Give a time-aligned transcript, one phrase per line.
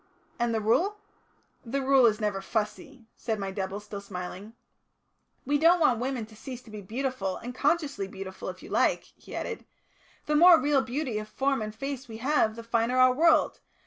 [0.39, 0.97] "And the Rule?"
[1.63, 4.53] "The Rule is never fussy," said my double, still smiling.
[5.45, 9.03] "We don't want women to cease to be beautiful, and consciously beautiful, if you like,"
[9.15, 9.63] he added.
[10.25, 13.59] "The more real beauty of form and face we have, the finer our world.